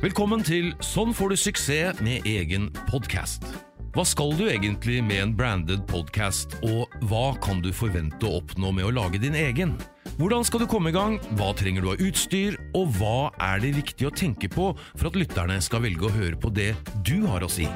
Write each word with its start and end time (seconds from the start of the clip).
Velkommen 0.00 0.40
til 0.40 0.70
Sånn 0.80 1.10
får 1.12 1.28
du 1.28 1.36
suksess 1.36 1.98
med 2.00 2.24
egen 2.24 2.70
podkast. 2.88 3.42
Hva 3.92 4.00
skal 4.08 4.30
du 4.38 4.46
egentlig 4.48 5.02
med 5.04 5.20
en 5.20 5.34
branded 5.36 5.82
podkast, 5.90 6.56
og 6.64 6.88
hva 7.10 7.34
kan 7.44 7.60
du 7.60 7.68
forvente 7.76 8.24
å 8.24 8.38
oppnå 8.38 8.70
med 8.78 8.88
å 8.88 8.94
lage 8.96 9.20
din 9.20 9.36
egen? 9.36 9.74
Hvordan 10.16 10.48
skal 10.48 10.64
du 10.64 10.68
komme 10.72 10.88
i 10.88 10.96
gang, 10.96 11.18
hva 11.36 11.50
trenger 11.52 11.84
du 11.84 11.92
av 11.92 12.00
utstyr, 12.00 12.56
og 12.72 12.96
hva 12.96 13.28
er 13.50 13.60
det 13.60 13.76
viktig 13.76 14.08
å 14.08 14.16
tenke 14.16 14.48
på 14.48 14.72
for 14.94 15.10
at 15.10 15.20
lytterne 15.20 15.60
skal 15.60 15.84
velge 15.84 16.08
å 16.08 16.16
høre 16.16 16.40
på 16.40 16.48
det 16.48 16.72
du 17.04 17.18
har 17.28 17.44
å 17.44 17.52
si? 17.52 17.68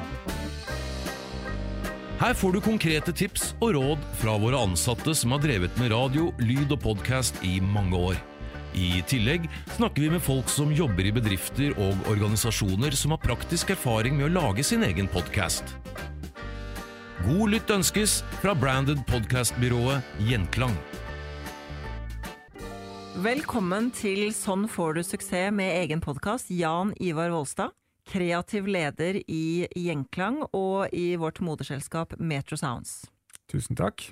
Her 2.17 2.33
får 2.33 2.57
du 2.57 2.63
konkrete 2.73 3.13
tips 3.13 3.51
og 3.59 3.77
råd 3.77 4.13
fra 4.17 4.39
våre 4.41 4.65
ansatte 4.65 5.13
som 5.13 5.37
har 5.37 5.45
drevet 5.45 5.77
med 5.77 5.93
radio, 5.93 6.31
lyd 6.41 6.73
og 6.73 6.87
podkast 6.89 7.37
i 7.45 7.59
mange 7.61 8.01
år. 8.15 8.17
I 8.75 9.03
tillegg 9.07 9.45
snakker 9.77 10.01
vi 10.03 10.09
med 10.11 10.23
folk 10.23 10.49
som 10.51 10.73
jobber 10.75 11.07
i 11.07 11.13
bedrifter 11.15 11.71
og 11.79 12.09
organisasjoner 12.11 12.95
som 12.99 13.13
har 13.15 13.21
praktisk 13.23 13.71
erfaring 13.71 14.17
med 14.17 14.27
å 14.27 14.33
lage 14.35 14.65
sin 14.67 14.83
egen 14.83 15.07
podkast. 15.07 15.63
God 17.23 17.53
lytt 17.53 17.71
ønskes 17.71 18.17
fra 18.41 18.51
branded 18.51 18.99
podcastbyrået 19.07 20.03
Gjenklang. 20.27 20.75
Velkommen 23.23 23.87
til 23.95 24.27
Sånn 24.35 24.67
får 24.67 24.99
du 24.99 25.01
suksess 25.07 25.55
med 25.55 25.71
egen 25.85 26.03
podkast, 26.03 26.51
Jan 26.51 26.91
Ivar 26.99 27.31
Volstad. 27.31 27.71
Kreativ 28.05 28.67
leder 28.67 29.21
i 29.23 29.65
Gjenklang 29.71 30.43
og 30.51 30.91
i 30.93 31.15
vårt 31.15 31.39
moderselskap 31.39 32.19
Metro 32.19 32.59
Sounds. 32.59 33.05
Tusen 33.47 33.79
takk. 33.79 34.11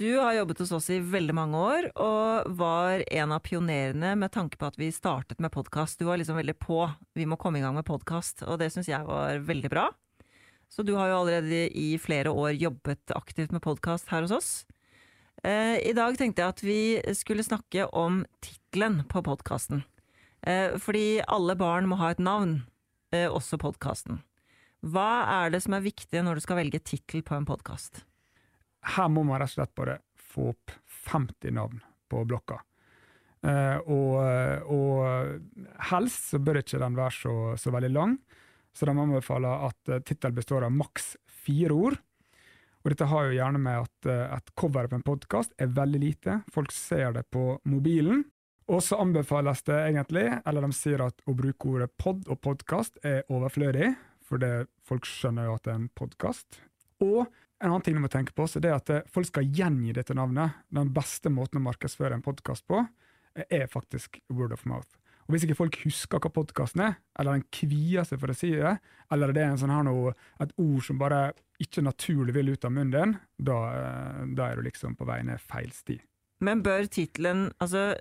Du 0.00 0.16
har 0.16 0.32
jobbet 0.32 0.58
hos 0.58 0.70
oss 0.72 0.86
i 0.88 0.96
veldig 1.04 1.34
mange 1.36 1.58
år, 1.60 1.86
og 2.00 2.46
var 2.56 3.02
en 3.12 3.32
av 3.34 3.42
pionerene 3.44 4.14
med 4.16 4.32
tanke 4.32 4.56
på 4.56 4.70
at 4.70 4.78
vi 4.80 4.86
startet 4.88 5.40
med 5.42 5.52
podkast. 5.52 5.98
Du 6.00 6.06
var 6.08 6.16
liksom 6.16 6.38
veldig 6.38 6.54
på. 6.56 6.86
Vi 7.12 7.26
må 7.28 7.36
komme 7.36 7.60
i 7.60 7.64
gang 7.64 7.74
med 7.76 7.84
podkast, 7.84 8.40
og 8.46 8.56
det 8.62 8.70
syns 8.72 8.88
jeg 8.88 9.04
var 9.04 9.42
veldig 9.44 9.68
bra. 9.68 9.90
Så 10.72 10.80
du 10.80 10.94
har 10.96 11.10
jo 11.10 11.18
allerede 11.18 11.66
i 11.76 11.98
flere 12.00 12.32
år 12.32 12.54
jobbet 12.56 13.12
aktivt 13.12 13.52
med 13.52 13.60
podkast 13.60 14.08
her 14.08 14.24
hos 14.24 14.32
oss. 14.32 14.48
Eh, 15.44 15.76
I 15.84 15.92
dag 15.92 16.16
tenkte 16.16 16.40
jeg 16.40 16.54
at 16.54 16.62
vi 16.64 16.80
skulle 17.18 17.44
snakke 17.44 17.84
om 17.92 18.22
tittelen 18.40 19.02
på 19.12 19.20
podkasten. 19.26 19.82
Eh, 20.40 20.78
fordi 20.80 21.20
alle 21.28 21.58
barn 21.60 21.90
må 21.90 21.98
ha 22.00 22.14
et 22.14 22.22
navn, 22.22 22.62
eh, 23.12 23.28
også 23.28 23.60
podkasten. 23.60 24.22
Hva 24.80 25.44
er 25.44 25.52
det 25.52 25.60
som 25.66 25.76
er 25.76 25.84
viktig 25.84 26.24
når 26.24 26.40
du 26.40 26.46
skal 26.46 26.62
velge 26.62 26.80
tittel 26.80 27.20
på 27.20 27.36
en 27.36 27.44
podkast? 27.44 28.06
Her 28.82 29.08
må 29.12 29.24
man 29.26 29.40
rett 29.40 29.52
og 29.52 29.58
slett 29.60 29.74
bare 29.78 29.98
få 30.18 30.50
opp 30.52 30.74
50 31.12 31.54
navn 31.56 31.82
på 32.10 32.22
blokka. 32.28 32.60
Uh, 33.42 33.78
og, 33.90 34.18
og, 34.70 35.66
helst 35.90 36.30
så 36.30 36.38
bør 36.38 36.60
ikke 36.60 36.78
den 36.78 36.98
være 36.98 37.16
så, 37.16 37.34
så 37.58 37.72
veldig 37.74 37.90
lang, 37.90 38.16
så 38.72 38.86
de 38.86 38.94
anbefaler 38.94 39.66
at 39.66 39.78
tittelen 39.82 40.06
tittel 40.06 40.36
består 40.36 40.66
av 40.68 40.74
maks 40.74 41.16
fire 41.42 41.74
ord. 41.74 41.98
Og 42.82 42.90
dette 42.90 43.06
har 43.10 43.26
jo 43.26 43.34
gjerne 43.36 43.60
med 43.62 43.84
at 43.84 44.08
et 44.38 44.54
cover 44.58 44.88
på 44.90 44.98
en 44.98 45.04
podkast 45.06 45.52
er 45.60 45.74
veldig 45.74 46.00
lite, 46.02 46.38
folk 46.54 46.72
ser 46.74 47.12
det 47.18 47.28
på 47.34 47.58
mobilen. 47.70 48.24
Og 48.70 48.82
så 48.82 48.96
anbefales 49.02 49.62
det 49.66 49.76
egentlig, 49.76 50.24
eller 50.46 50.64
de 50.64 50.76
sier 50.76 51.02
at 51.04 51.22
å 51.26 51.34
bruke 51.36 51.68
ordet 51.68 51.90
pod 51.98 52.24
og 52.30 52.40
podkast 52.42 52.98
er 53.06 53.22
overflødig, 53.30 53.92
for 54.22 54.42
folk 54.86 55.06
skjønner 55.08 55.48
jo 55.48 55.56
at 55.58 55.66
det 55.66 55.72
er 55.74 55.80
en 55.80 55.88
podkast. 55.98 56.60
En 57.62 57.70
annen 57.70 57.84
ting 57.86 57.94
du 57.94 58.02
må 58.02 58.10
tenke 58.10 58.34
på, 58.34 58.46
så 58.50 58.60
det 58.62 58.72
er 58.72 58.80
at 58.80 58.90
eh, 58.90 59.06
folk 59.12 59.28
skal 59.28 59.46
gjengi 59.46 59.94
dette 59.94 60.16
navnet. 60.18 60.58
Den 60.74 60.90
beste 60.94 61.30
måten 61.30 61.60
å 61.60 61.66
markedsføre 61.68 62.18
en 62.18 62.24
podkast 62.24 62.66
på, 62.70 62.82
eh, 63.36 63.46
er 63.62 63.70
faktisk 63.70 64.18
word 64.32 64.54
of 64.56 64.66
mouth. 64.66 64.98
Og 65.22 65.36
Hvis 65.36 65.46
ikke 65.46 65.60
folk 65.60 65.78
husker 65.84 66.18
hva 66.18 66.32
podkasten 66.34 66.82
er, 66.82 66.96
eller 67.18 67.38
den 67.38 67.46
kvier 67.54 68.06
seg 68.08 68.18
for 68.18 68.32
å 68.32 68.36
si 68.36 68.50
det, 68.56 68.74
eller 69.14 69.30
det 69.32 69.44
er 69.44 69.52
en 69.52 69.60
sånn 69.60 69.70
her 69.70 69.84
noe, 69.86 70.16
et 70.42 70.54
ord 70.58 70.82
som 70.82 70.98
bare 70.98 71.28
ikke 71.62 71.84
naturlig 71.86 72.34
vil 72.34 72.50
ut 72.50 72.66
av 72.66 72.74
munnen 72.74 72.96
din, 72.96 73.14
da, 73.38 73.58
eh, 73.78 74.24
da 74.34 74.48
er 74.48 74.58
du 74.58 74.66
liksom 74.66 74.98
på 74.98 75.06
vei 75.06 75.20
ned 75.22 75.38
feil 75.40 75.70
sti. 75.70 76.00
Men 76.42 76.64
bør 76.66 76.88
tittelen 76.90 77.52
Altså, 77.62 77.94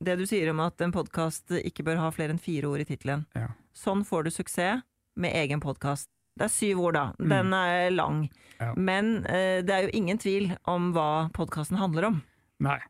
det 0.00 0.16
du 0.16 0.24
sier 0.26 0.48
om 0.50 0.64
at 0.64 0.80
en 0.80 0.92
podkast 0.92 1.52
ikke 1.60 1.84
bør 1.84 2.00
ha 2.00 2.10
flere 2.10 2.32
enn 2.32 2.40
fire 2.40 2.72
ord 2.72 2.80
i 2.80 2.88
tittelen. 2.88 3.26
Ja. 3.36 3.52
Sånn 3.76 4.02
får 4.08 4.24
du 4.24 4.30
suksess 4.32 4.82
med 5.14 5.36
egen 5.36 5.60
podkast. 5.60 6.08
Det 6.36 6.44
er 6.48 6.50
syv 6.50 6.80
ord, 6.80 6.94
da. 6.94 7.12
Den 7.18 7.50
Mm. 7.50 7.52
er 7.54 7.90
lang. 7.90 8.30
Ja. 8.60 8.74
Men 8.76 9.24
eh, 9.26 9.62
det 9.62 9.70
er 9.70 9.82
jo 9.84 9.90
ingen 9.94 10.18
tvil 10.18 10.56
om 10.66 10.92
hva 10.92 11.30
podkasten 11.32 11.76
handler 11.78 12.04
om. 12.08 12.22
Nei. 12.60 12.80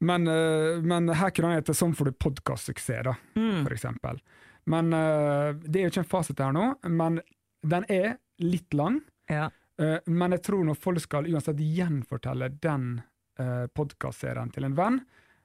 Men, 0.00 0.26
eh, 0.28 0.80
men 0.82 1.08
her 1.08 1.30
kunne 1.30 1.48
han 1.52 1.60
hete 1.62 1.72
'Sånn 1.74 1.94
får 1.94 2.04
du 2.06 2.12
podkastsuksess', 2.12 3.04
da, 3.04 3.14
Mm. 3.36 3.64
for 3.64 3.74
eksempel. 3.74 4.20
Men 4.66 4.92
eh, 4.92 5.52
det 5.52 5.76
er 5.76 5.84
jo 5.84 5.90
ikke 5.90 5.98
en 5.98 6.04
fasit 6.04 6.38
her 6.38 6.52
nå, 6.52 6.76
men 6.88 7.20
den 7.66 7.84
er 7.88 8.18
litt 8.38 8.72
lang. 8.74 9.02
Ja. 9.28 9.50
Eh, 9.78 9.98
men 10.06 10.30
jeg 10.32 10.42
tror 10.42 10.64
når 10.64 10.76
folk 10.76 11.00
skal 11.00 11.24
uansett 11.24 11.56
gjenfortelle 11.58 12.48
den 12.60 13.02
uh, 13.38 13.66
podkastserien 13.74 14.52
til 14.52 14.64
en 14.64 14.74
venn, 14.76 15.00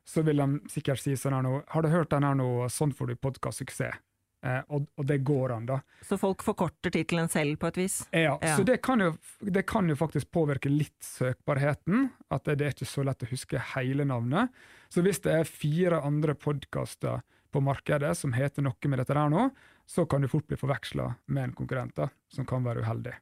så 0.06 0.24
vil 0.24 0.38
de 0.38 0.59
sikkert 0.69 1.00
si 1.00 1.14
sånn 1.16 1.34
her 1.34 1.42
nå 1.42 1.64
'Har 1.68 1.81
du 1.81 1.90
hørt 1.90 2.09
den 2.09 2.22
her 2.24 2.36
nå, 2.36 2.66
sånn 2.69 2.94
får 2.94 3.08
du 3.08 3.16
podkastsuksess'? 3.16 3.98
Uh, 4.46 4.62
og, 4.72 4.86
og 4.96 5.06
det 5.10 5.18
går 5.28 5.52
an, 5.52 5.66
da. 5.68 5.80
Så 6.08 6.16
folk 6.20 6.44
forkorter 6.48 6.94
tittelen 6.96 7.28
selv 7.32 7.58
på 7.60 7.68
et 7.68 7.80
vis. 7.82 7.98
Ja, 8.16 8.38
Ja. 8.42 8.54
Så 8.56 8.64
det 8.64 8.78
kan, 8.86 9.02
jo, 9.04 9.14
det 9.44 9.66
kan 9.68 9.90
jo 9.92 9.98
faktisk 10.00 10.32
påvirke 10.32 10.72
litt 10.72 11.04
søkbarheten. 11.04 12.10
At 12.32 12.46
det, 12.48 12.56
det 12.62 12.68
er 12.70 12.78
ikke 12.78 12.88
så 12.88 13.04
lett 13.04 13.26
å 13.26 13.32
huske 13.34 13.60
hele 13.76 14.06
navnet. 14.08 14.54
Så 14.90 15.04
hvis 15.04 15.20
det 15.26 15.34
er 15.42 15.50
fire 15.50 16.00
andre 16.08 16.36
podkaster 16.40 17.20
på 17.52 17.62
markedet 17.66 18.14
som 18.18 18.34
heter 18.34 18.64
noe 18.64 18.90
med 18.92 19.02
dette 19.02 19.18
der 19.18 19.32
nå, 19.34 19.50
så 19.90 20.06
kan 20.06 20.22
du 20.22 20.30
fort 20.30 20.48
bli 20.48 20.58
forveksla 20.60 21.10
med 21.34 21.44
en 21.50 21.56
konkurrent 21.58 21.96
da, 21.98 22.08
som 22.32 22.46
kan 22.48 22.64
være 22.64 22.86
uheldig. 22.86 23.16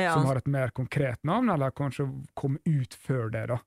Ja, 0.00 0.14
Som 0.14 0.24
har 0.26 0.40
et 0.40 0.48
mer 0.50 0.72
konkret 0.74 1.20
navn, 1.22 1.50
eller 1.52 1.70
kanskje 1.70 2.08
kom 2.34 2.56
ut 2.64 2.94
før 2.98 3.30
det. 3.30 3.46
da. 3.52 3.60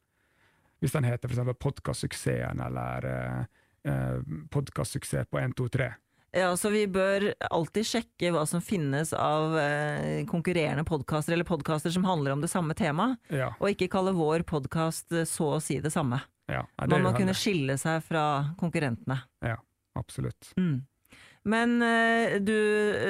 Hvis 0.81 0.91
den 0.91 1.06
heter 1.07 1.29
f.eks. 1.31 1.56
Podkastsuksessen 1.59 2.59
eller 2.66 3.06
eh, 3.07 3.46
eh, 3.88 4.19
Podkastsuksess 4.51 5.29
på 5.31 5.40
1, 5.40 5.56
2, 5.57 5.69
3. 5.78 5.88
ja, 6.37 6.51
så 6.59 6.69
vi 6.73 6.83
bør 6.91 7.31
alltid 7.49 7.87
sjekke 7.89 8.31
hva 8.35 8.43
som 8.49 8.61
finnes 8.63 9.13
av 9.17 9.55
eh, 9.59 10.21
konkurrerende 10.29 10.85
podkaster, 10.87 11.33
eller 11.35 11.47
podkaster 11.47 11.93
som 11.93 12.05
handler 12.07 12.35
om 12.35 12.43
det 12.45 12.51
samme 12.51 12.75
temaet, 12.77 13.17
Ja, 13.33 13.51
og 13.59 13.71
ikke 13.73 13.89
kalle 13.97 14.13
vår 14.17 14.45
podkast 14.47 15.13
så 15.29 15.53
å 15.57 15.61
si 15.63 15.79
det 15.83 15.91
samme. 15.95 16.21
ja. 16.51 16.61
Nei, 16.77 16.85
det 16.87 16.93
Man 16.93 17.07
må 17.09 17.15
kunne 17.17 17.35
skille 17.37 17.77
seg 17.81 18.03
fra 18.05 18.27
konkurrentene. 18.59 19.19
Ja, 19.45 19.57
absolutt. 19.99 20.53
Mm. 20.57 20.85
Men 21.47 21.81
eh, 21.81 22.37
du 22.43 22.53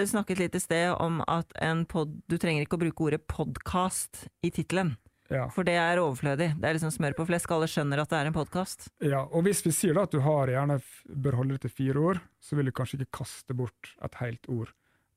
snakket 0.05 0.39
litt 0.43 0.55
i 0.55 0.61
sted 0.61 0.91
om 1.01 1.23
at 1.27 1.51
en 1.63 1.85
pod, 1.89 2.11
du 2.29 2.37
trenger 2.37 2.65
ikke 2.67 2.77
å 2.77 2.83
bruke 2.85 3.03
ordet 3.07 3.23
podkast 3.27 4.27
i 4.45 4.51
tittelen, 4.53 4.95
Ja. 5.29 5.49
for 5.51 5.67
det 5.67 5.75
er 5.75 5.99
overflødig. 5.99 6.53
Det 6.55 6.67
er 6.69 6.77
liksom 6.77 6.91
smør 6.95 7.15
på 7.17 7.25
flesk, 7.27 7.51
alle 7.51 7.67
skjønner 7.67 7.99
at 8.03 8.09
det 8.13 8.19
er 8.21 8.29
en 8.29 8.35
podkast. 8.35 8.87
Ja, 9.03 9.25
og 9.25 9.43
hvis 9.47 9.63
vi 9.65 9.73
sier 9.75 9.97
da 9.97 10.05
at 10.07 10.13
du 10.15 10.21
har 10.23 10.47
gjerne 10.51 10.79
bør 11.11 11.39
holde 11.41 11.57
det 11.57 11.65
til 11.67 11.73
fire 11.81 12.03
ord, 12.11 12.21
så 12.39 12.55
vil 12.55 12.69
du 12.69 12.75
kanskje 12.75 13.01
ikke 13.01 13.19
kaste 13.23 13.55
bort 13.57 13.95
et 14.05 14.19
helt 14.21 14.47
ord 14.47 14.71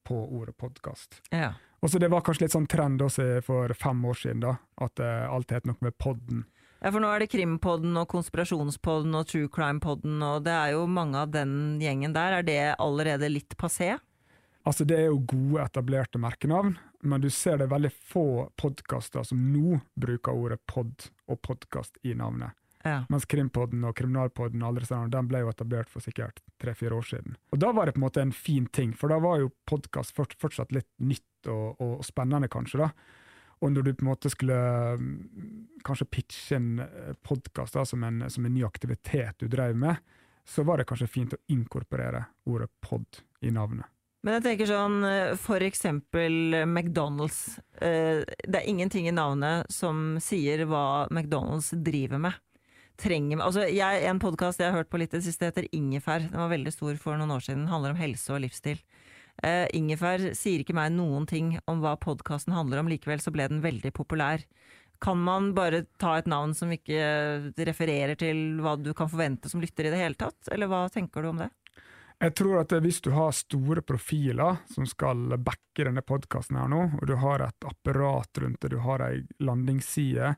på 0.08 0.16
ordet 0.40 0.56
podkast. 0.58 1.20
Ja. 1.30 1.52
Og 1.80 1.90
så 1.92 1.98
Det 1.98 2.10
var 2.10 2.24
kanskje 2.26 2.44
litt 2.48 2.56
sånn 2.56 2.68
trend 2.68 3.00
også 3.00 3.40
for 3.46 3.72
fem 3.78 4.02
år 4.04 4.18
siden, 4.18 4.42
da, 4.44 4.56
at 4.82 5.00
uh, 5.00 5.30
alt 5.32 5.52
het 5.54 5.68
noe 5.68 5.78
med 5.80 5.96
podden. 5.96 6.44
ja, 6.82 6.90
for 6.90 7.00
nå 7.00 7.08
er 7.12 7.22
det 7.22 7.30
Krimpodden 7.32 7.96
og 7.96 8.08
Konspirasjonspodden 8.10 9.14
og 9.16 9.26
True 9.30 9.48
Crime-podden, 9.48 10.20
og 10.26 10.44
det 10.44 10.52
er 10.56 10.74
jo 10.74 10.86
mange 10.90 11.16
av 11.22 11.30
den 11.32 11.78
gjengen 11.80 12.12
der. 12.16 12.40
Er 12.40 12.42
det 12.42 12.60
allerede 12.78 13.30
litt 13.30 13.56
passé? 13.56 13.98
Altså 14.66 14.84
Det 14.84 14.98
er 14.98 15.06
jo 15.08 15.22
gode, 15.24 15.62
etablerte 15.64 16.20
merkenavn, 16.20 16.74
men 17.02 17.20
du 17.20 17.30
ser 17.30 17.58
det 17.58 17.68
er 17.68 17.74
veldig 17.74 17.92
få 18.12 18.24
podkaster 18.60 19.24
som 19.26 19.40
nå 19.52 19.80
bruker 20.00 20.36
ordet 20.36 20.60
pod 20.68 21.08
og 21.30 21.40
podkast 21.46 22.00
i 22.02 22.14
navnet. 22.14 22.56
Ja. 22.84 23.02
Mens 23.12 23.26
Krimpodden 23.28 23.84
og 23.84 23.96
Kriminalpodden 23.98 24.62
alle 24.64 24.84
sånne, 24.86 25.12
den 25.12 25.28
ble 25.28 25.42
jo 25.42 25.50
etablert 25.52 25.90
for 25.92 26.04
sikkert 26.04 26.40
tre-fire 26.60 26.96
år 26.96 27.08
siden. 27.10 27.36
Og 27.52 27.60
Da 27.60 27.72
var 27.76 27.86
det 27.86 27.96
på 27.96 28.00
en 28.00 28.06
måte 28.06 28.22
en 28.22 28.32
fin 28.32 28.66
ting, 28.66 28.94
for 28.96 29.12
da 29.12 29.18
var 29.20 29.40
jo 29.42 29.52
podkast 29.68 30.16
fortsatt 30.16 30.72
litt 30.72 30.88
nytt 30.96 31.48
og, 31.48 31.80
og 31.80 32.04
spennende, 32.04 32.48
kanskje. 32.48 32.86
da. 32.86 32.90
Og 33.60 33.72
når 33.72 33.84
du 33.84 33.92
på 33.92 34.04
en 34.06 34.08
måte 34.08 34.32
skulle 34.32 34.56
mm, 34.96 35.82
kanskje 35.84 36.08
pitche 36.08 36.56
en 36.56 36.70
podkast 37.22 37.76
som, 37.84 38.06
som 38.28 38.46
en 38.46 38.54
ny 38.54 38.64
aktivitet 38.64 39.36
du 39.38 39.48
drev 39.52 39.76
med, 39.76 40.00
så 40.48 40.64
var 40.64 40.80
det 40.80 40.88
kanskje 40.88 41.10
fint 41.10 41.36
å 41.36 41.42
inkorporere 41.52 42.24
ordet 42.48 42.70
pod 42.80 43.20
i 43.44 43.52
navnet. 43.52 43.84
Men 44.20 44.36
jeg 44.36 44.44
tenker 44.44 44.68
sånn, 44.68 44.98
eh, 45.08 45.34
for 45.40 45.64
eksempel 45.64 46.52
McDonald's. 46.66 47.58
Eh, 47.80 48.20
Det 48.44 48.60
er 48.60 48.68
ingenting 48.68 49.08
i 49.08 49.16
navnet 49.16 49.70
som 49.72 50.18
sier 50.20 50.66
hva 50.66 51.08
McDonald's 51.10 51.72
driver 51.82 52.18
med. 52.18 52.34
Trenger, 52.98 53.40
altså 53.40 53.64
jeg, 53.64 54.04
En 54.04 54.18
podkast 54.18 54.58
jeg 54.58 54.70
har 54.70 54.76
hørt 54.76 54.90
på 54.90 54.98
litt 54.98 55.14
i 55.14 55.18
det 55.18 55.24
siste, 55.24 55.48
heter 55.48 55.68
Ingefær. 55.72 56.20
Den 56.20 56.36
var 56.36 56.50
veldig 56.50 56.72
stor 56.72 56.94
for 56.96 57.16
noen 57.16 57.32
år 57.32 57.40
siden. 57.40 57.64
Den 57.64 57.72
handler 57.72 57.90
om 57.90 57.96
helse 57.96 58.28
og 58.28 58.42
livsstil. 58.42 58.78
Uh, 59.42 59.64
Ingefær 59.72 60.34
sier 60.36 60.60
ikke 60.60 60.74
meg 60.76 60.92
noen 60.92 61.26
ting 61.26 61.58
om 61.66 61.80
hva 61.80 61.96
podkasten 61.96 62.52
handler 62.52 62.80
om, 62.80 62.88
likevel 62.88 63.22
så 63.24 63.32
ble 63.32 63.48
den 63.48 63.62
veldig 63.62 63.90
populær. 63.96 64.44
Kan 65.00 65.16
man 65.16 65.54
bare 65.54 65.86
ta 65.98 66.18
et 66.18 66.26
navn 66.26 66.52
som 66.52 66.68
ikke 66.68 67.54
refererer 67.56 68.18
til 68.20 68.60
hva 68.60 68.76
du 68.76 68.92
kan 68.92 69.08
forvente 69.08 69.48
som 69.48 69.62
lytter 69.62 69.88
i 69.88 69.94
det 69.94 69.96
hele 70.02 70.14
tatt, 70.14 70.36
eller 70.52 70.68
hva 70.68 70.90
tenker 70.92 71.22
du 71.22 71.30
om 71.30 71.40
det? 71.40 71.48
Jeg 72.20 72.34
tror 72.36 72.58
at 72.60 72.72
hvis 72.84 73.00
du 73.00 73.14
har 73.16 73.32
store 73.32 73.80
profiler 73.80 74.60
som 74.68 74.84
skal 74.88 75.38
backe 75.40 75.86
denne 75.86 76.02
podkasten 76.04 76.58
her 76.60 76.68
nå, 76.68 76.82
og 76.98 77.06
du 77.08 77.14
har 77.22 77.40
et 77.46 77.66
apparat 77.68 78.42
rundt 78.42 78.60
det, 78.60 78.74
du 78.74 78.82
har 78.84 79.00
ei 79.06 79.22
landingsside, 79.40 80.34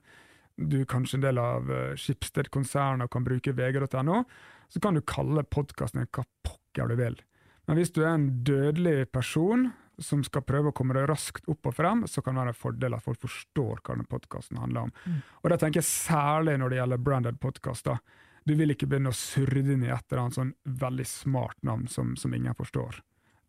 du 0.62 0.82
er 0.82 0.88
kanskje 0.88 1.18
en 1.18 1.26
del 1.26 1.40
av 1.42 1.66
uh, 1.72 1.94
Schibsted-konsernet 1.98 3.08
og 3.08 3.12
kan 3.14 3.26
bruke 3.26 3.54
vg.no, 3.56 4.22
så 4.70 4.82
kan 4.82 4.94
du 4.94 5.02
kalle 5.02 5.42
podkasten 5.42 6.06
hva 6.06 6.24
pokker 6.46 6.92
du 6.92 7.00
vil. 7.00 7.18
Men 7.66 7.78
hvis 7.78 7.90
du 7.94 8.02
er 8.04 8.14
en 8.14 8.30
dødelig 8.46 9.10
person 9.10 9.70
som 10.02 10.22
skal 10.26 10.44
prøve 10.46 10.70
å 10.70 10.76
komme 10.76 10.94
deg 10.96 11.08
raskt 11.10 11.48
opp 11.50 11.66
og 11.68 11.76
frem, 11.76 12.06
så 12.06 12.22
kan 12.22 12.36
det 12.36 12.44
være 12.44 12.54
en 12.54 12.62
fordel 12.62 12.96
at 12.96 13.04
folk 13.04 13.20
forstår 13.22 13.82
hva 13.82 13.94
denne 13.94 14.08
podkasten 14.10 14.60
handler 14.62 14.86
om. 14.86 14.94
Mm. 15.04 15.18
Og 15.42 15.50
det 15.50 15.58
tenker 15.62 15.82
jeg 15.82 15.90
særlig 15.90 16.56
når 16.60 16.72
det 16.72 16.78
gjelder 16.80 17.04
branded 17.10 17.42
podkaster. 17.42 17.98
Du 18.44 18.54
vil 18.58 18.74
ikke 18.74 18.88
begynne 18.90 19.12
å 19.12 19.16
surre 19.16 19.60
inn 19.62 19.84
i 19.84 19.90
et 19.92 20.04
eller 20.10 20.24
annet 20.24 20.38
sånn 20.38 20.52
veldig 20.82 21.06
smart 21.06 21.58
navn 21.62 21.86
som, 21.90 22.16
som 22.18 22.34
ingen 22.34 22.56
forstår. 22.58 22.98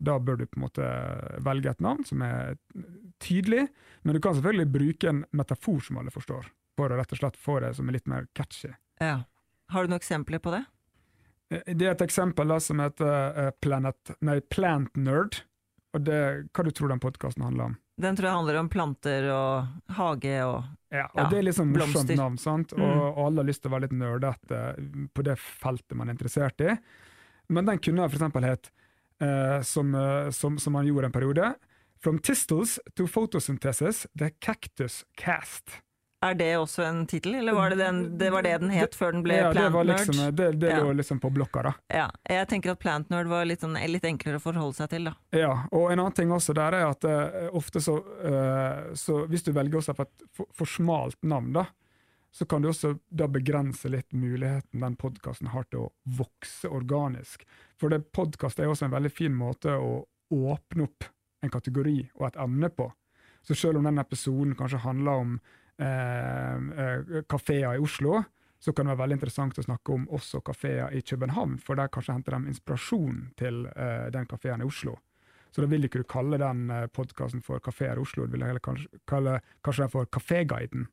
Da 0.03 0.17
bør 0.19 0.41
du 0.41 0.45
på 0.45 0.59
en 0.59 0.65
måte 0.65 0.87
velge 1.45 1.71
et 1.71 1.81
navn 1.83 2.03
som 2.05 2.21
er 2.25 2.57
tydelig, 3.23 3.67
men 4.03 4.17
du 4.17 4.19
kan 4.21 4.35
selvfølgelig 4.35 4.69
bruke 4.73 5.09
en 5.09 5.23
metafor 5.31 5.79
som 5.85 6.01
alle 6.01 6.11
forstår, 6.13 6.49
for 6.77 6.91
å 6.91 6.97
rett 6.99 7.13
og 7.15 7.21
slett 7.21 7.39
få 7.39 7.59
det 7.63 7.71
som 7.77 7.89
er 7.89 7.97
litt 7.97 8.09
mer 8.11 8.27
catchy. 8.37 8.73
Ja. 9.01 9.23
Har 9.71 9.85
du 9.85 9.93
noen 9.93 10.01
eksempler 10.01 10.41
på 10.43 10.51
det? 10.53 10.63
Eh, 11.53 11.73
Det 11.73 11.87
er 11.87 11.95
et 11.95 12.05
eksempel 12.05 12.51
da, 12.51 12.59
som 12.61 12.81
heter 12.83 13.39
eh, 13.47 13.51
Planet, 13.63 14.13
nei, 14.21 14.41
Plant 14.41 14.93
Nerd. 14.99 15.39
Og 15.93 16.01
det, 16.05 16.19
hva 16.51 16.65
du 16.65 16.71
tror 16.73 16.89
den 16.89 17.01
podkasten 17.01 17.45
handler 17.45 17.71
om? 17.71 17.79
Den 18.01 18.15
tror 18.17 18.25
jeg 18.29 18.35
handler 18.39 18.57
om 18.57 18.69
planter 18.73 19.27
og 19.29 19.93
hage 19.97 20.37
og 20.45 20.63
Ja, 20.93 21.05
og 21.13 21.17
Ja, 21.17 21.29
Det 21.29 21.37
er 21.39 21.43
liksom 21.47 21.71
morsomt 21.73 22.15
navn, 22.17 22.37
sant? 22.37 22.73
Og, 22.73 22.79
Mm. 22.79 22.99
og 23.01 23.17
alle 23.25 23.41
har 23.41 23.45
lyst 23.49 23.61
til 23.61 23.71
å 23.71 23.73
være 23.73 23.81
litt 23.87 23.97
nerdete 23.97 25.09
på 25.13 25.23
det 25.23 25.37
feltet 25.37 25.95
man 25.97 26.09
er 26.09 26.13
interessert 26.13 26.61
i. 26.61 26.77
Men 27.49 27.65
den 27.65 27.77
kunne 27.79 28.05
eksempel 28.09 28.43
hett, 28.43 28.71
eh, 29.21 29.61
som, 29.61 29.93
eh, 29.95 30.29
som, 30.31 30.57
som 30.57 30.75
han 30.75 30.85
gjorde 30.85 31.05
en 31.05 31.11
periode, 31.11 31.55
From 31.99 32.19
Tistles 32.19 32.79
to 32.95 33.05
Photosynthesis, 33.07 34.05
The 34.15 34.31
Cactus 34.41 35.05
Cast. 35.15 35.81
Er 36.23 36.37
det 36.39 36.49
også 36.55 36.85
en 36.87 37.03
tittel, 37.09 37.35
eller 37.35 37.55
var 37.57 37.73
det, 37.73 37.77
den, 37.81 38.01
det 38.17 38.29
var 38.31 38.45
det 38.45 38.53
den 38.61 38.71
het 38.71 38.95
før 38.95 39.11
den 39.15 39.23
ble 39.25 39.35
ja, 39.41 39.49
Plant 39.51 39.75
Nerd? 39.75 39.89
liksom, 39.89 40.21
det, 40.35 40.49
det 40.61 40.71
Ja. 40.71 40.79
lå 40.83 40.93
liksom 40.95 41.19
på 41.19 41.31
blokka, 41.35 41.63
da. 41.67 41.73
Ja, 41.91 42.07
jeg 42.29 42.47
tenker 42.51 42.73
at 42.73 42.79
Plant 42.79 43.11
Nerd 43.11 43.27
var 43.31 43.43
litt, 43.49 43.63
sånn, 43.65 43.75
litt 43.91 44.07
enklere 44.07 44.39
å 44.39 44.43
forholde 44.43 44.77
seg 44.77 44.91
til, 44.93 45.09
da. 45.11 45.15
Ja, 45.35 45.53
og 45.71 45.91
en 45.91 45.99
annen 45.99 46.15
ting 46.15 46.31
også 46.31 46.55
der 46.55 46.77
er 46.79 46.87
at 46.93 47.03
uh, 47.03 47.49
ofte 47.57 47.81
så, 47.83 47.97
uh, 47.99 48.93
så 48.95 49.23
Hvis 49.27 49.43
du 49.43 49.51
velger 49.55 49.81
også 49.81 49.95
for 49.97 50.07
et 50.07 50.27
for, 50.31 50.49
for 50.55 50.69
smalt 50.69 51.19
navn, 51.27 51.51
da, 51.57 51.67
så 52.33 52.45
kan 52.49 52.63
du 52.63 52.69
også 52.71 52.95
da 53.13 53.27
begrense 53.29 53.89
litt 53.91 54.13
muligheten 54.13 54.81
den 54.81 54.95
podkasten 54.97 55.51
har 55.53 55.67
til 55.69 55.85
å 55.85 55.91
vokse 56.17 56.71
organisk. 56.71 57.43
For 57.77 57.93
podkast 58.15 58.59
er 58.59 58.71
også 58.71 58.87
en 58.87 58.95
veldig 58.95 59.11
fin 59.13 59.35
måte 59.37 59.75
å 59.77 60.05
åpne 60.33 60.87
opp 60.87 61.05
en 61.43 61.51
kategori 61.53 61.97
og 62.15 62.27
et 62.31 62.39
emne 62.41 62.71
på. 62.73 62.87
Så 63.45 63.55
selv 63.59 63.77
om 63.77 63.83
den 63.85 63.99
episoden 64.01 64.55
kanskje 64.55 64.81
handler 64.81 65.11
om 65.11 65.35
eh, 65.35 65.41
eh, 65.41 65.62
kafeer 65.77 67.75
i 67.75 67.81
Oslo, 67.81 68.19
så 68.63 68.71
kan 68.71 68.85
det 68.85 68.93
være 68.93 69.01
veldig 69.03 69.17
interessant 69.17 69.57
å 69.59 69.65
snakke 69.65 69.91
om 69.91 70.03
også 70.15 70.39
kafeer 70.47 70.93
i 70.95 71.01
København, 71.03 71.57
for 71.59 71.75
der 71.75 71.89
kanskje 71.91 72.13
henter 72.15 72.37
de 72.37 72.53
inspirasjon 72.53 73.17
til 73.39 73.65
eh, 73.73 74.05
den 74.13 74.29
kafeen 74.29 74.63
i 74.63 74.67
Oslo. 74.67 74.95
Så 75.51 75.61
da 75.61 75.67
vil 75.69 75.83
ikke 75.85 75.99
du 75.99 76.07
kalle 76.07 76.39
den 76.39 76.69
eh, 76.71 76.85
podkasten 76.87 77.43
for 77.43 77.59
Kafeer 77.63 77.99
Oslo, 77.99 78.25
du 78.25 78.37
vil 78.37 78.45
heller 78.47 78.63
kanskje 78.63 79.01
kalle 79.09 79.41
den 79.67 79.91
for 79.91 80.07
Kaféguiden. 80.07 80.87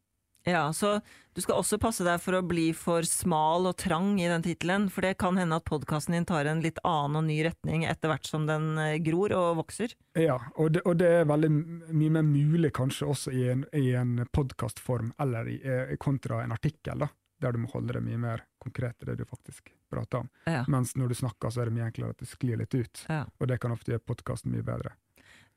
Ja, 0.49 0.73
så 0.73 1.01
du 1.37 1.41
skal 1.45 1.59
også 1.61 1.77
passe 1.79 2.05
deg 2.07 2.17
for 2.23 2.39
å 2.39 2.43
bli 2.47 2.71
for 2.77 3.05
smal 3.07 3.69
og 3.69 3.77
trang 3.79 4.15
i 4.21 4.29
den 4.31 4.43
tittelen, 4.45 4.87
for 4.91 5.05
det 5.05 5.19
kan 5.21 5.37
hende 5.39 5.59
at 5.61 5.67
podkasten 5.69 6.17
din 6.17 6.25
tar 6.29 6.49
en 6.49 6.63
litt 6.65 6.81
annen 6.87 7.21
og 7.21 7.27
ny 7.29 7.37
retning 7.45 7.85
etter 7.85 8.09
hvert 8.13 8.27
som 8.27 8.47
den 8.49 8.73
eh, 8.81 8.97
gror 9.05 9.35
og 9.37 9.61
vokser. 9.61 9.93
Ja, 10.19 10.39
og 10.57 10.73
det, 10.73 10.83
og 10.89 10.97
det 11.01 11.11
er 11.21 11.29
veldig 11.29 11.51
mye 11.93 12.15
mer 12.17 12.25
mulig 12.27 12.73
kanskje 12.77 13.11
også 13.13 13.35
i 13.37 13.45
en, 13.53 13.67
i 13.77 13.93
en 14.01 14.25
podkastform 14.33 15.13
eller 15.21 15.53
i, 15.53 15.59
eh, 15.61 15.93
kontra 16.01 16.41
en 16.45 16.57
artikkel, 16.57 17.05
da, 17.05 17.11
der 17.41 17.53
du 17.57 17.61
må 17.63 17.71
holde 17.75 17.99
det 17.99 18.03
mye 18.09 18.19
mer 18.25 18.47
konkret 18.61 18.97
i 19.05 19.11
det 19.13 19.21
du 19.21 19.27
faktisk 19.29 19.71
prater 19.93 20.25
om. 20.25 20.33
Ja. 20.49 20.65
Mens 20.73 20.97
når 20.97 21.13
du 21.13 21.21
snakker, 21.21 21.53
så 21.53 21.63
er 21.63 21.71
det 21.71 21.77
mye 21.77 21.87
enklere 21.93 22.17
at 22.17 22.25
det 22.25 22.33
sklir 22.33 22.59
litt 22.61 22.75
ut, 22.75 23.05
Ja. 23.09 23.27
og 23.39 23.49
det 23.53 23.61
kan 23.61 23.77
ofte 23.77 23.93
gjøre 23.93 24.07
podkasten 24.09 24.57
mye 24.57 24.65
bedre. 24.67 24.97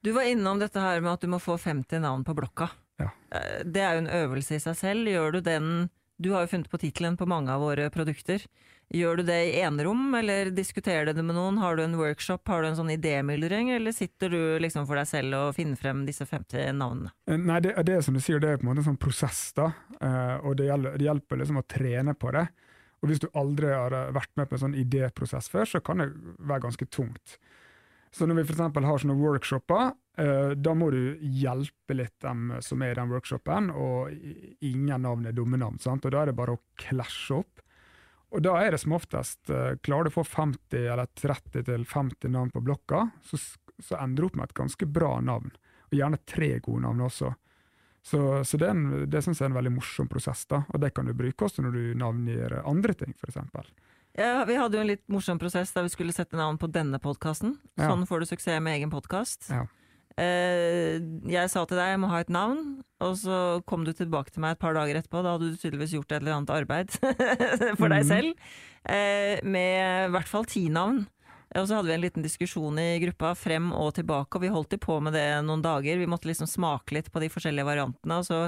Du 0.04 0.12
var 0.12 0.28
innom 0.28 0.60
dette 0.60 0.82
her 0.84 1.00
med 1.00 1.14
at 1.16 1.22
du 1.24 1.30
må 1.32 1.40
få 1.40 1.56
50 1.56 2.02
navn 2.04 2.26
på 2.28 2.36
blokka. 2.36 2.68
Ja. 3.02 3.10
Eh, 3.34 3.64
Det 3.66 3.82
er 3.82 3.96
jo 3.98 4.04
en 4.06 4.14
øvelse 4.22 4.56
i 4.58 4.64
seg 4.64 4.76
selv. 4.78 5.08
Gjør 5.10 5.38
du 5.38 5.42
den 5.42 5.90
Du 6.22 6.32
har 6.32 6.46
jo 6.46 6.52
funnet 6.54 6.70
på 6.70 6.78
tittelen 6.78 7.18
på 7.18 7.26
mange 7.28 7.50
av 7.52 7.60
våre 7.60 7.90
produkter. 7.90 8.44
Gjør 8.94 9.18
du 9.18 9.24
det 9.26 9.38
i 9.50 9.62
enerom, 9.66 10.14
eller 10.16 10.52
diskuterer 10.54 11.08
du 11.08 11.14
det 11.18 11.24
med 11.26 11.36
noen? 11.36 11.58
Har 11.58 11.76
du 11.76 11.82
en 11.84 11.96
workshop, 11.98 12.48
har 12.48 12.62
du 12.62 12.68
en 12.68 12.76
sånn 12.78 12.92
idémyldring, 12.94 13.72
eller 13.76 13.92
sitter 13.92 14.30
du 14.30 14.60
liksom 14.62 14.86
for 14.86 14.96
deg 15.00 15.08
selv 15.10 15.34
og 15.40 15.56
finner 15.58 15.76
frem 15.80 16.04
disse 16.06 16.28
50 16.30 16.70
navnene? 16.78 17.10
Eh, 17.28 17.40
Nei, 17.42 17.58
det, 17.66 17.74
det 17.88 17.98
som 18.06 18.14
du 18.14 18.22
sier, 18.22 18.40
det 18.40 18.52
er 18.54 18.62
på 18.62 18.68
en 18.68 18.70
måte 18.70 18.84
en 18.86 18.92
sånn 18.92 19.02
prosess, 19.02 19.42
da. 19.58 19.72
Eh, 20.00 20.36
og 20.46 20.56
det, 20.62 20.70
hjelper, 20.70 20.98
det 21.02 21.08
hjelper 21.10 21.42
liksom 21.42 21.60
å 21.64 21.66
trene 21.66 22.14
på 22.14 22.32
det. 22.38 22.46
Og 23.02 23.10
hvis 23.10 23.20
du 23.20 23.28
aldri 23.34 23.74
har 23.74 23.98
vært 24.16 24.32
med 24.40 24.48
på 24.48 24.56
en 24.56 24.64
sånn 24.68 24.78
idéprosess 24.80 25.50
før, 25.52 25.66
så 25.68 25.82
kan 25.84 26.00
det 26.00 26.12
være 26.40 26.68
ganske 26.70 26.86
tungt. 26.94 27.40
Så 28.14 28.28
når 28.30 28.38
vi 28.42 28.46
f.eks. 28.46 28.60
har 28.62 29.02
sånne 29.02 29.16
workshoper, 29.18 29.92
eh, 30.22 30.52
da 30.54 30.74
må 30.78 30.92
du 30.94 31.18
hjelpe 31.20 31.96
litt 31.98 32.14
dem 32.22 32.52
som 32.62 32.84
er 32.86 32.94
i 32.94 32.98
den 33.00 33.10
workshopen, 33.10 33.72
og 33.74 34.12
ingen 34.62 35.02
navn 35.02 35.26
er 35.26 35.34
dumme 35.34 35.58
navn. 35.58 35.80
sant? 35.82 36.06
Og 36.06 36.14
da 36.14 36.22
er 36.22 36.30
det 36.30 36.36
bare 36.38 36.54
å 36.58 36.62
klasje 36.78 37.40
opp. 37.42 37.64
Og 38.34 38.42
da 38.46 38.54
er 38.62 38.74
det 38.74 38.80
som 38.82 38.94
oftest 38.98 39.50
eh, 39.54 39.76
Klarer 39.86 40.08
du 40.08 40.14
å 40.14 40.16
få 40.20 40.24
50 40.26 40.88
eller 40.94 41.10
30 41.18 41.66
til 41.68 41.84
50 41.86 42.32
navn 42.34 42.50
på 42.54 42.62
blokka, 42.66 43.08
så, 43.26 43.38
så 43.82 43.98
ender 44.02 44.24
du 44.24 44.30
opp 44.32 44.38
med 44.40 44.50
et 44.50 44.56
ganske 44.58 44.88
bra 44.90 45.16
navn. 45.22 45.50
Og 45.92 45.98
gjerne 46.00 46.22
tre 46.30 46.56
gode 46.66 46.82
navn 46.86 47.02
også. 47.06 47.34
Så, 48.04 48.20
så 48.44 48.58
det, 48.60 48.70
en- 48.74 49.06
det 49.10 49.22
syns 49.24 49.40
jeg 49.40 49.46
er 49.48 49.52
en 49.54 49.58
veldig 49.58 49.74
morsom 49.78 50.10
prosess, 50.12 50.46
da. 50.50 50.64
og 50.74 50.82
det 50.84 50.90
kan 50.94 51.06
du 51.08 51.14
bruke 51.16 51.46
også 51.46 51.64
når 51.64 51.78
du 51.78 51.84
navngir 52.02 52.58
andre 52.68 52.94
ting, 53.00 53.14
f.eks. 53.16 53.38
Ja, 54.18 54.44
vi 54.46 54.56
hadde 54.60 54.78
jo 54.78 54.82
en 54.84 54.92
litt 54.92 55.04
morsom 55.10 55.40
prosess 55.42 55.72
da 55.74 55.82
vi 55.86 55.90
skulle 55.90 56.14
sette 56.14 56.38
navn 56.38 56.60
på 56.62 56.68
denne 56.70 57.00
podkasten. 57.02 57.56
Ja. 57.80 57.88
Sånn 57.90 58.06
får 58.10 58.22
du 58.22 58.26
suksess 58.30 58.62
med 58.62 58.78
egen 58.78 58.92
podkast. 58.94 59.48
Ja. 59.50 59.64
Eh, 60.22 61.00
jeg 61.26 61.50
sa 61.50 61.64
til 61.66 61.80
deg 61.80 61.96
jeg 61.96 62.02
må 62.04 62.12
ha 62.12 62.20
et 62.22 62.30
navn, 62.30 62.84
og 63.02 63.16
så 63.18 63.38
kom 63.66 63.82
du 63.88 63.90
tilbake 63.98 64.30
til 64.30 64.44
meg 64.46 64.54
et 64.54 64.62
par 64.62 64.76
dager 64.78 65.00
etterpå. 65.00 65.24
Da 65.26 65.34
hadde 65.34 65.50
du 65.50 65.58
tydeligvis 65.58 65.96
gjort 65.98 66.12
et 66.14 66.22
eller 66.22 66.36
annet 66.38 66.54
arbeid 66.54 66.94
for 67.80 67.90
deg 67.90 68.04
Mhm. 68.04 68.12
selv, 68.12 68.46
eh, 68.86 69.42
med 69.42 70.10
i 70.10 70.14
hvert 70.14 70.30
fall 70.30 70.46
ti 70.46 70.68
navn. 70.70 71.08
Og 71.56 71.68
så 71.70 71.76
hadde 71.78 71.90
vi 71.90 71.94
en 71.98 72.02
liten 72.02 72.24
diskusjon 72.26 72.78
i 72.82 73.00
gruppa 73.02 73.36
frem 73.38 73.72
og 73.78 73.92
tilbake, 73.98 74.38
og 74.38 74.42
vi 74.42 74.50
holdt 74.54 74.78
på 74.82 74.96
med 75.02 75.14
det 75.14 75.26
noen 75.46 75.62
dager. 75.62 75.98
Vi 76.02 76.08
måtte 76.10 76.26
liksom 76.30 76.50
smake 76.50 76.94
litt 76.98 77.12
på 77.14 77.22
de 77.22 77.30
forskjellige 77.30 77.66
variantene, 77.68 78.18
og 78.22 78.26
så 78.26 78.40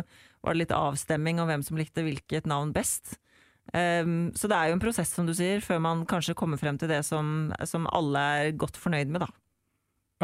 var 0.41 0.53
det 0.53 0.63
litt 0.63 0.73
avstemming 0.73 1.39
om 1.41 1.47
hvem 1.49 1.63
som 1.65 1.77
likte 1.77 2.01
hvilket 2.05 2.45
navn 2.49 2.71
best. 2.73 3.17
Um, 3.73 4.29
så 4.37 4.49
det 4.51 4.57
er 4.57 4.69
jo 4.69 4.75
en 4.77 4.83
prosess, 4.83 5.13
som 5.15 5.27
du 5.27 5.33
sier, 5.35 5.63
før 5.65 5.81
man 5.83 6.03
kanskje 6.09 6.35
kommer 6.37 6.59
frem 6.61 6.77
til 6.81 6.91
det 6.91 7.01
som, 7.07 7.49
som 7.65 7.87
alle 7.89 8.25
er 8.37 8.51
godt 8.59 8.77
fornøyd 8.79 9.13
med, 9.13 9.25
da. 9.25 9.31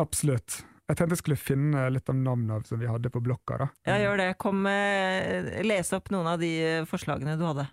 Absolutt. 0.01 0.62
Jeg 0.91 0.98
tenkte 0.98 1.15
jeg 1.15 1.21
skulle 1.21 1.39
finne 1.39 1.86
litt 1.93 2.10
av 2.12 2.17
navnene 2.19 2.67
som 2.67 2.79
vi 2.81 2.89
hadde 2.89 3.12
på 3.12 3.21
blokka. 3.24 3.62
da. 3.62 3.67
Ja, 3.88 3.98
gjør 4.03 4.19
det. 4.19 4.29
Kom, 4.43 4.65
eh, 4.67 5.63
les 5.63 5.93
opp 5.95 6.12
noen 6.12 6.27
av 6.33 6.41
de 6.41 6.51
eh, 6.60 6.86
forslagene 6.89 7.38
du 7.39 7.45
hadde. 7.48 7.69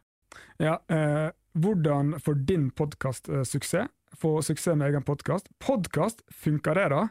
Ja, 0.62 0.78
eh, 0.86 1.30
hvordan 1.58 2.14
får 2.22 2.44
din 2.46 2.70
podkast 2.70 3.28
eh, 3.28 3.42
suksess? 3.42 3.90
Få 4.18 4.38
suksess 4.42 4.76
med 4.78 4.88
egen 4.88 5.04
podkast. 5.06 5.50
Podkast, 5.62 6.22
funker 6.32 6.78
det 6.78 6.88
da? 6.94 7.02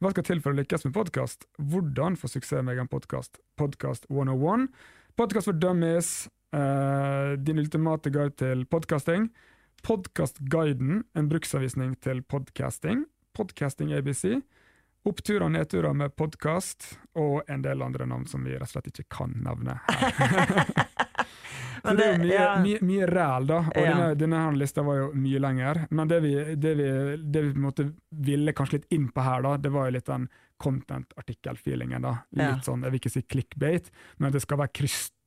Hva 0.00 0.12
skal 0.12 0.26
til 0.28 0.42
for 0.44 0.52
å 0.52 0.58
lykkes 0.60 0.84
med 0.86 0.94
podkast? 0.94 1.48
Hvordan 1.56 2.16
få 2.20 2.28
suksess 2.30 2.62
med 2.62 2.76
egen 2.76 2.88
podkast? 2.92 3.40
Podkast 3.56 4.06
101. 4.12 4.68
Podkast 5.16 5.48
for 5.48 5.56
dummies. 5.56 6.28
Eh, 6.56 7.32
din 7.38 7.58
ultimate 7.58 8.10
guide 8.10 8.36
til 8.40 8.62
podkasting. 8.72 9.28
Podkastguiden, 9.84 11.02
en 11.14 11.28
bruksanvisning 11.28 11.96
til 12.00 12.22
podcasting. 12.22 13.04
Podcasting 13.36 13.92
ABC. 13.92 14.38
Oppturer 15.06 15.44
og 15.46 15.52
nedturer 15.54 15.92
med 15.94 16.14
podkast, 16.18 16.96
og 17.14 17.42
en 17.52 17.60
del 17.62 17.82
andre 17.84 18.06
navn 18.08 18.24
som 18.26 18.42
vi 18.48 18.56
rett 18.56 18.64
og 18.66 18.72
slett 18.72 18.88
ikke 18.90 19.04
kan 19.18 19.36
nevne 19.44 19.76
her. 19.84 20.72
Så 21.86 21.92
det 21.94 22.06
er 22.06 22.16
jo 22.16 22.22
mye, 22.24 22.32
ja. 22.32 22.46
mye, 22.64 22.78
mye 22.88 23.06
ræl, 23.06 23.44
da. 23.46 23.58
Og 23.68 23.76
Ja. 23.84 23.92
denne, 23.92 24.08
denne 24.18 24.40
her 24.46 24.56
lista 24.58 24.82
var 24.82 24.96
jo 25.04 25.10
mye 25.14 25.38
lenger. 25.44 25.84
Men 25.94 26.08
det 26.10 26.22
vi, 26.24 26.32
det 26.58 26.72
vi, 26.80 26.88
det 27.22 27.42
vi 27.50 27.52
måte 27.62 27.90
ville 28.26 28.56
kanskje 28.56 28.80
litt 28.80 28.88
inn 28.96 29.06
på 29.14 29.22
her, 29.22 29.44
da, 29.44 29.52
det 29.60 29.70
var 29.76 29.86
jo 29.90 29.94
litt 30.00 30.08
den 30.08 30.24
content-artikkel-feelingen. 30.58 32.02
da. 32.02 32.16
Litt 32.32 32.48
Ja. 32.48 32.56
sånn, 32.64 32.82
jeg 32.82 32.90
vil 32.96 33.00
ikke 33.04 33.12
si 33.14 33.22
clickbait, 33.22 33.92
men 34.18 34.32
det 34.34 34.40
skal 34.42 34.58
være 34.64 34.72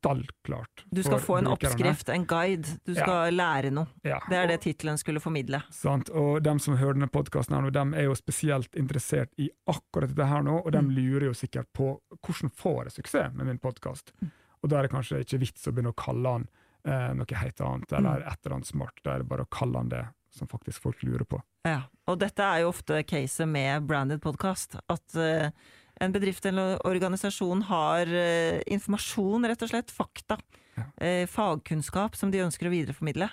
krystallklart. 0.01 0.85
Du 0.91 1.03
skal 1.03 1.19
få 1.19 1.37
en 1.37 1.43
brukerne. 1.45 1.69
oppskrift, 1.71 2.09
en 2.09 2.25
guide. 2.25 2.67
Du 2.85 2.95
skal 2.95 3.33
lære 3.33 3.71
noe. 3.71 3.87
Ja. 4.03 4.19
Det 4.29 4.35
er 4.37 4.47
det 4.47 4.61
tittelen 4.61 4.97
skulle 4.97 5.19
formidle. 5.19 5.61
Sant? 5.71 6.09
Og 6.09 6.41
dem 6.43 6.59
som 6.59 6.77
hører 6.77 6.93
denne 6.93 7.09
podkasten, 7.09 7.55
her 7.55 7.61
nå, 7.61 7.69
dem 7.71 7.93
er 7.93 8.03
jo 8.07 8.15
spesielt 8.15 8.75
interessert 8.75 9.29
i 9.37 9.49
akkurat 9.67 10.09
dette 10.09 10.25
her 10.27 10.41
nå, 10.43 10.61
og 10.65 10.71
dem 10.71 10.89
Mm. 10.89 10.95
lurer 10.95 11.25
jo 11.27 11.33
sikkert 11.33 11.67
på 11.73 11.99
hvordan 12.25 12.51
får 12.51 12.83
jeg 12.85 12.91
suksess 13.03 13.33
med 13.33 13.45
min 13.45 13.57
podkast. 13.59 14.11
Mm. 14.21 14.31
Og 14.63 14.69
da 14.69 14.77
er 14.77 14.81
det 14.83 14.91
kanskje 14.91 15.19
ikke 15.23 15.39
vits 15.39 15.67
å 15.67 15.71
begynne 15.71 15.93
å 15.93 15.95
kalle 15.95 16.29
han 16.29 16.47
eh, 16.85 17.13
noe 17.13 17.25
helt 17.35 17.59
annet, 17.61 17.89
Mm. 17.91 17.97
eller 17.97 18.21
et 18.21 18.37
eller 18.45 18.55
annet 18.55 18.65
smart. 18.67 18.99
Da 19.03 19.11
er 19.15 19.17
det 19.19 19.27
bare 19.27 19.43
å 19.43 19.49
kalle 19.49 19.77
han 19.77 19.89
det 19.89 20.07
som 20.31 20.47
faktisk 20.47 20.81
folk 20.81 21.01
lurer 21.03 21.25
på. 21.25 21.41
Ja, 21.65 21.81
og 22.07 22.19
dette 22.19 22.39
er 22.41 22.61
jo 22.61 22.69
ofte 22.69 23.03
caset 23.03 23.47
med 23.47 23.85
branded 23.85 24.21
podcast. 24.21 24.77
At 24.87 25.13
eh, 25.15 25.49
en 25.99 26.13
bedrift 26.15 26.45
eller 26.49 26.79
organisasjon 26.87 27.65
har 27.69 28.07
eh, 28.07 28.61
informasjon, 28.71 29.47
rett 29.49 29.65
og 29.65 29.71
slett, 29.71 29.91
fakta, 29.91 30.39
eh, 30.97 31.25
fagkunnskap 31.29 32.15
som 32.15 32.31
de 32.31 32.43
ønsker 32.45 32.69
å 32.69 32.73
videreformidle. 32.73 33.29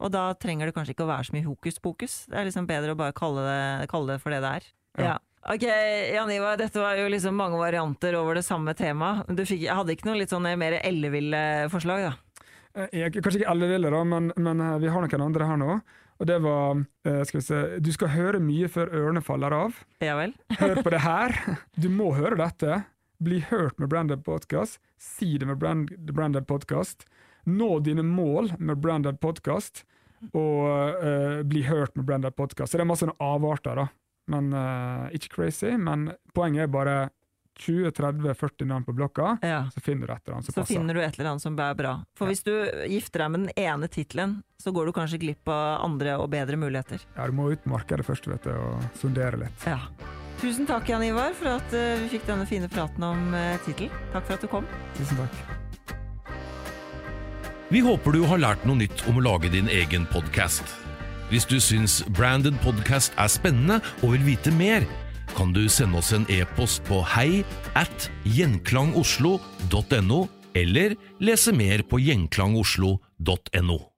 Og 0.00 0.12
da 0.14 0.30
trenger 0.40 0.68
det 0.68 0.76
kanskje 0.76 0.94
ikke 0.94 1.04
å 1.04 1.10
være 1.10 1.28
så 1.28 1.34
mye 1.36 1.48
hokus 1.48 1.80
pokus. 1.82 2.14
Det 2.30 2.38
er 2.40 2.46
liksom 2.48 2.68
bedre 2.68 2.94
å 2.94 2.98
bare 3.00 3.16
kalle 3.16 3.44
det, 3.44 3.90
kalle 3.92 4.14
det 4.14 4.22
for 4.22 4.32
det 4.32 4.40
det 4.44 4.54
er. 4.60 4.70
Ja. 4.96 5.04
Ja. 5.10 5.18
Ok, 5.50 5.62
Jan 5.64 6.30
Ivar, 6.34 6.58
dette 6.60 6.80
var 6.82 6.98
jo 7.00 7.06
liksom 7.08 7.36
mange 7.36 7.56
varianter 7.56 8.12
over 8.18 8.36
det 8.36 8.44
samme 8.44 8.74
temaet. 8.76 9.24
Du 9.32 9.40
fikk, 9.48 9.62
jeg 9.64 9.76
hadde 9.76 9.94
ikke 9.94 10.10
noe 10.10 10.18
litt 10.20 10.32
sånn 10.32 10.44
mer 10.60 10.76
elleville 10.82 11.40
forslag, 11.72 12.10
da? 12.10 12.42
Eh, 12.76 12.88
Jeg, 13.00 13.14
kanskje 13.16 13.40
ikke 13.40 13.52
alle 13.54 13.70
ville, 13.70 13.92
da, 13.92 14.02
men, 14.04 14.28
men 14.36 14.60
eh, 14.60 14.76
vi 14.82 14.92
har 14.92 15.04
noen 15.06 15.24
andre 15.30 15.48
her 15.48 15.60
nå. 15.60 15.78
Og 16.20 16.28
det 16.28 16.36
var 16.44 16.82
eh, 17.08 17.22
skal 17.24 17.40
vi 17.40 17.44
se, 17.46 17.60
Du 17.80 17.90
skal 17.96 18.12
høre 18.12 18.42
mye 18.44 18.68
før 18.68 18.92
ørene 18.92 19.22
faller 19.24 19.54
av. 19.56 19.78
Ja 20.04 20.18
vel? 20.18 20.34
Hør 20.60 20.82
på 20.84 20.92
det 20.92 21.00
her. 21.04 21.36
Du 21.80 21.88
må 21.92 22.12
høre 22.18 22.36
dette. 22.40 22.82
Bli 23.20 23.40
hørt 23.48 23.80
med 23.80 23.88
Branded 23.92 24.24
Podcast. 24.24 24.78
Si 25.00 25.38
det 25.40 25.48
med 25.48 25.58
brand, 25.60 25.92
Branded 26.12 26.46
Podcast. 26.48 27.06
Nå 27.48 27.78
dine 27.84 28.04
mål 28.04 28.52
med 28.58 28.80
Branded 28.84 29.20
Podcast. 29.20 29.86
Og 30.36 30.68
uh, 31.00 31.40
bli 31.48 31.64
hørt 31.64 31.96
med 31.96 32.04
Branded 32.08 32.36
Podcast. 32.36 32.72
Så 32.72 32.80
det 32.80 32.84
er 32.84 32.90
masse 32.92 33.08
avarter, 33.20 33.80
da. 33.80 33.86
Men 34.32 34.52
uh, 34.52 35.08
ikke 35.16 35.32
crazy. 35.36 35.72
Men 35.80 36.10
poenget 36.36 36.66
er 36.66 36.72
bare 36.72 36.96
20-30-40 37.58 38.66
navn 38.66 38.84
på 38.84 38.92
blokka, 38.94 39.38
Ja. 39.42 39.64
så 39.74 39.80
finner 39.82 40.06
du 40.06 40.12
et 40.12 40.22
eller 40.26 40.34
annet 40.36 40.44
som 40.46 40.52
Så 40.54 40.60
passer. 40.62 40.74
finner 40.76 40.94
du 40.94 41.00
et 41.00 41.18
eller 41.18 41.30
annet 41.30 41.42
som 41.42 41.58
er 41.58 41.74
bra. 41.74 42.04
For 42.14 42.26
Ja. 42.26 42.32
hvis 42.32 42.42
du 42.44 42.52
gifter 42.88 43.18
deg 43.18 43.30
med 43.30 43.40
den 43.46 43.64
ene 43.64 43.88
tittelen, 43.88 44.42
så 44.62 44.72
går 44.72 44.86
du 44.86 44.92
kanskje 44.92 45.18
glipp 45.20 45.48
av 45.48 45.84
andre 45.84 46.18
og 46.18 46.30
bedre 46.30 46.56
muligheter. 46.56 47.00
Ja, 47.16 47.26
du 47.26 47.32
må 47.32 47.50
ut 47.52 47.62
på 47.64 47.70
markedet 47.70 48.04
først, 48.04 48.26
vet 48.26 48.42
du, 48.44 48.50
og 48.50 48.80
sondere 48.94 49.36
litt. 49.38 49.66
Ja. 49.66 49.78
Tusen 50.40 50.66
takk, 50.66 50.86
Jan 50.88 51.02
Ivar, 51.02 51.34
for 51.34 51.48
at 51.48 51.72
eh, 51.74 51.96
vi 52.00 52.08
fikk 52.18 52.24
denne 52.26 52.46
fine 52.46 52.66
praten 52.68 53.02
om 53.04 53.34
uh, 53.34 53.58
tittel. 53.66 53.90
Takk 54.12 54.24
for 54.24 54.32
at 54.34 54.40
du 54.40 54.46
kom. 54.48 54.66
Tusen 54.96 55.16
takk. 55.18 55.30
Vi 57.70 57.80
håper 57.80 58.12
du 58.12 58.24
har 58.26 58.38
lært 58.38 58.64
noe 58.66 58.76
nytt 58.80 59.04
om 59.06 59.18
å 59.20 59.22
lage 59.22 59.50
din 59.52 59.68
egen 59.68 60.06
podkast. 60.10 60.64
Hvis 61.30 61.44
du 61.46 61.60
syns 61.62 62.00
Branded 62.08 62.56
Podcast 62.64 63.12
er 63.20 63.28
spennende 63.30 63.76
og 64.02 64.16
vil 64.16 64.24
vite 64.26 64.50
mer, 64.50 64.82
kan 65.40 65.54
du 65.56 65.62
sende 65.72 65.96
oss 65.96 66.10
en 66.12 66.26
e-post 66.28 66.82
på 66.84 66.98
hei 67.14 67.40
at 67.78 68.10
gjenklangoslo.no, 68.28 70.18
eller 70.52 70.98
lese 71.24 71.54
mer 71.56 71.80
på 71.88 72.02
gjenklangoslo.no. 72.04 73.89